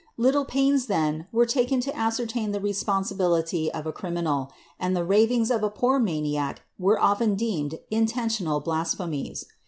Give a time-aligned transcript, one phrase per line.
[0.17, 5.51] Little pains, then, were taken to ascertain the responsibility of a criminal; and tlie ravings
[5.51, 9.45] of a poor maniac were often deemed intentional blasphemies.